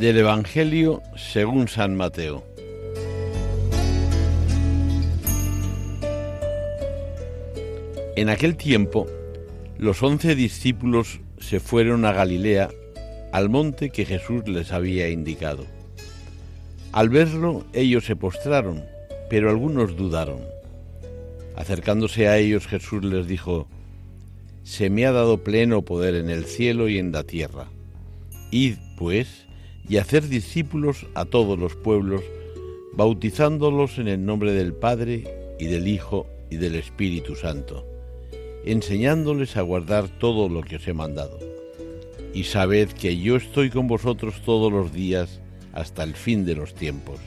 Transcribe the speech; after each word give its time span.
Del 0.00 0.16
Evangelio 0.16 1.02
según 1.14 1.68
San 1.68 1.94
Mateo. 1.94 2.42
En 8.16 8.30
aquel 8.30 8.56
tiempo, 8.56 9.06
los 9.76 10.02
once 10.02 10.34
discípulos 10.34 11.20
se 11.38 11.60
fueron 11.60 12.06
a 12.06 12.14
Galilea, 12.14 12.70
al 13.30 13.50
monte 13.50 13.90
que 13.90 14.06
Jesús 14.06 14.48
les 14.48 14.72
había 14.72 15.10
indicado. 15.10 15.66
Al 16.92 17.10
verlo, 17.10 17.66
ellos 17.74 18.06
se 18.06 18.16
postraron, 18.16 18.86
pero 19.28 19.50
algunos 19.50 19.96
dudaron. 19.96 20.40
Acercándose 21.56 22.26
a 22.26 22.38
ellos, 22.38 22.66
Jesús 22.66 23.04
les 23.04 23.26
dijo, 23.26 23.68
Se 24.62 24.88
me 24.88 25.04
ha 25.04 25.12
dado 25.12 25.44
pleno 25.44 25.82
poder 25.82 26.14
en 26.14 26.30
el 26.30 26.46
cielo 26.46 26.88
y 26.88 26.98
en 26.98 27.12
la 27.12 27.24
tierra. 27.24 27.66
Id, 28.50 28.76
pues, 28.96 29.49
y 29.88 29.96
hacer 29.96 30.28
discípulos 30.28 31.06
a 31.14 31.24
todos 31.24 31.58
los 31.58 31.74
pueblos, 31.76 32.22
bautizándolos 32.92 33.98
en 33.98 34.08
el 34.08 34.24
nombre 34.24 34.52
del 34.52 34.74
Padre 34.74 35.56
y 35.58 35.66
del 35.66 35.88
Hijo 35.88 36.26
y 36.50 36.56
del 36.56 36.74
Espíritu 36.74 37.36
Santo, 37.36 37.86
enseñándoles 38.64 39.56
a 39.56 39.62
guardar 39.62 40.08
todo 40.08 40.48
lo 40.48 40.62
que 40.62 40.76
os 40.76 40.88
he 40.88 40.94
mandado. 40.94 41.38
Y 42.32 42.44
sabed 42.44 42.88
que 42.90 43.16
yo 43.16 43.36
estoy 43.36 43.70
con 43.70 43.88
vosotros 43.88 44.42
todos 44.44 44.72
los 44.72 44.92
días 44.92 45.40
hasta 45.72 46.02
el 46.04 46.14
fin 46.14 46.44
de 46.44 46.54
los 46.54 46.74
tiempos. 46.74 47.18